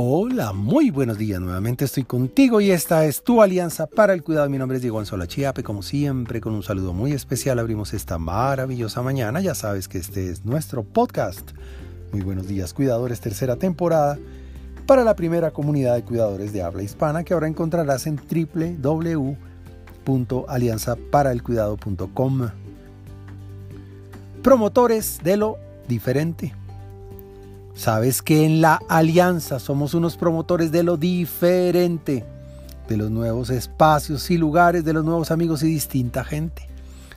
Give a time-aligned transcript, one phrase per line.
[0.00, 1.40] Hola, muy buenos días.
[1.40, 4.48] Nuevamente estoy contigo y esta es tu alianza para el cuidado.
[4.48, 5.64] Mi nombre es Diego Anzola Chiape.
[5.64, 9.40] Como siempre, con un saludo muy especial abrimos esta maravillosa mañana.
[9.40, 11.50] Ya sabes que este es nuestro podcast.
[12.12, 14.16] Muy buenos días, cuidadores, tercera temporada
[14.86, 18.20] para la primera comunidad de cuidadores de habla hispana que ahora encontrarás en
[20.06, 22.50] www.alianzaparaelcuidado.com.
[24.44, 25.58] Promotores de lo
[25.88, 26.54] diferente.
[27.78, 32.24] Sabes que en la alianza somos unos promotores de lo diferente,
[32.88, 36.68] de los nuevos espacios y lugares, de los nuevos amigos y distinta gente.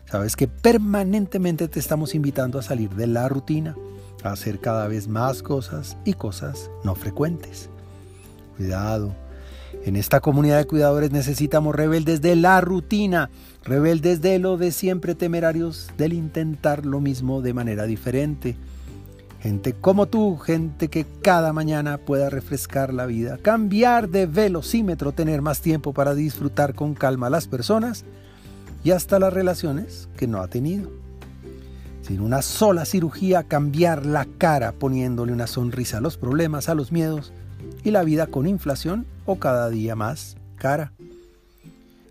[0.05, 3.75] Sabes que permanentemente te estamos invitando a salir de la rutina,
[4.23, 7.71] a hacer cada vez más cosas y cosas no frecuentes.
[8.55, 9.15] Cuidado.
[9.84, 13.31] En esta comunidad de cuidadores necesitamos rebeldes de la rutina,
[13.63, 18.55] rebeldes de lo de siempre temerarios del intentar lo mismo de manera diferente
[19.41, 25.41] Gente como tú, gente que cada mañana pueda refrescar la vida, cambiar de velocímetro, tener
[25.41, 28.05] más tiempo para disfrutar con calma a las personas
[28.83, 30.91] y hasta las relaciones que no ha tenido.
[32.03, 36.91] Sin una sola cirugía, cambiar la cara poniéndole una sonrisa a los problemas, a los
[36.91, 37.33] miedos
[37.83, 40.93] y la vida con inflación o cada día más cara.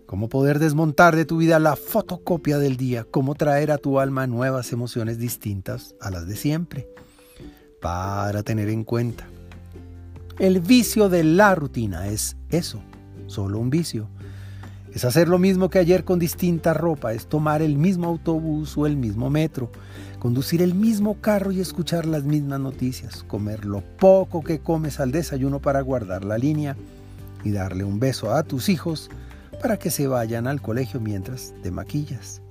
[0.05, 4.27] Cómo poder desmontar de tu vida la fotocopia del día, cómo traer a tu alma
[4.27, 6.89] nuevas emociones distintas a las de siempre
[7.81, 9.27] para tener en cuenta.
[10.39, 12.81] El vicio de la rutina es eso,
[13.27, 14.07] solo un vicio.
[14.93, 18.85] Es hacer lo mismo que ayer con distinta ropa, es tomar el mismo autobús o
[18.85, 19.71] el mismo metro,
[20.19, 25.11] conducir el mismo carro y escuchar las mismas noticias, comer lo poco que comes al
[25.11, 26.75] desayuno para guardar la línea
[27.43, 29.09] y darle un beso a tus hijos
[29.61, 32.41] para que se vayan al colegio mientras te maquillas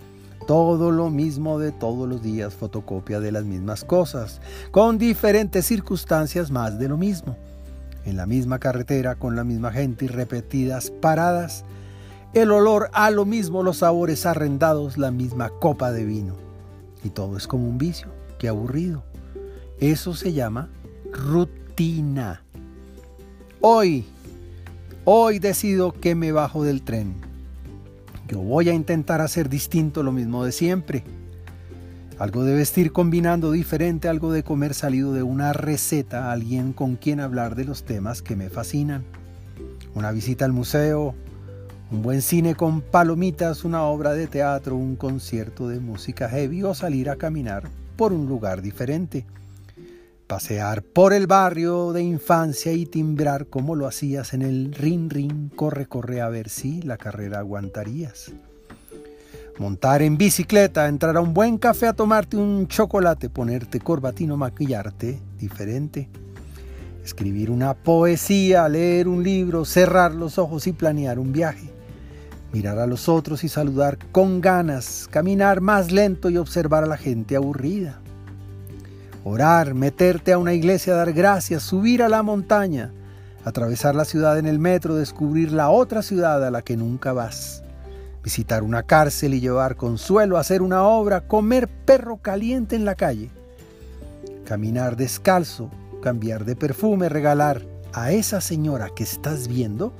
[0.46, 6.50] todo lo mismo de todos los días, fotocopia de las mismas cosas, con diferentes circunstancias
[6.50, 7.36] más de lo mismo.
[8.04, 11.64] En la misma carretera, con la misma gente y repetidas paradas,
[12.32, 16.34] el olor a lo mismo, los sabores arrendados, la misma copa de vino.
[17.04, 18.08] Y todo es como un vicio,
[18.38, 19.02] qué aburrido.
[19.78, 20.68] Eso se llama
[21.12, 22.42] rutina.
[23.60, 24.06] Hoy,
[25.04, 27.29] hoy decido que me bajo del tren
[28.36, 31.04] voy a intentar hacer distinto lo mismo de siempre.
[32.18, 37.20] Algo de vestir combinando diferente, algo de comer salido de una receta, alguien con quien
[37.20, 39.04] hablar de los temas que me fascinan.
[39.94, 41.14] Una visita al museo,
[41.90, 46.74] un buen cine con palomitas, una obra de teatro, un concierto de música heavy o
[46.74, 47.64] salir a caminar
[47.96, 49.24] por un lugar diferente
[50.30, 55.50] pasear por el barrio de infancia y timbrar como lo hacías en el rin rin,
[55.56, 58.30] corre, corre a ver si la carrera aguantarías.
[59.58, 65.18] Montar en bicicleta, entrar a un buen café a tomarte un chocolate, ponerte corbatino, maquillarte
[65.36, 66.08] diferente.
[67.04, 71.72] Escribir una poesía, leer un libro, cerrar los ojos y planear un viaje.
[72.52, 76.96] Mirar a los otros y saludar con ganas, caminar más lento y observar a la
[76.96, 78.00] gente aburrida
[79.24, 82.92] orar, meterte a una iglesia, dar gracias, subir a la montaña,
[83.44, 87.62] atravesar la ciudad en el metro, descubrir la otra ciudad a la que nunca vas,
[88.22, 93.30] visitar una cárcel y llevar consuelo, hacer una obra, comer perro caliente en la calle,
[94.44, 95.70] caminar descalzo,
[96.02, 99.92] cambiar de perfume, regalar a esa señora que estás viendo,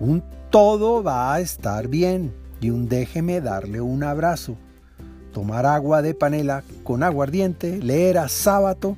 [0.00, 4.56] un todo va a estar bien y un déjeme darle un abrazo
[5.36, 8.96] tomar agua de panela con aguardiente, leer a sábado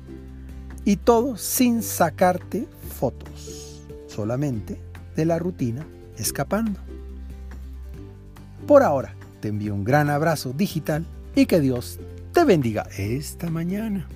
[0.85, 2.65] y todo sin sacarte
[2.97, 4.79] fotos, solamente
[5.17, 5.85] de la rutina
[6.17, 6.79] escapando.
[8.65, 11.05] Por ahora, te envío un gran abrazo digital
[11.35, 11.99] y que Dios
[12.31, 14.07] te bendiga esta mañana.